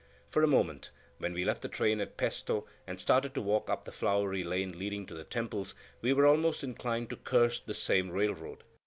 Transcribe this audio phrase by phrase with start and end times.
[0.31, 3.85] For a moment, when we left the train at "Pesto," and started to walk up
[3.85, 8.09] the flowery lane leading to the temples, we were almost inclined to curse this same
[8.09, 8.63] railroad.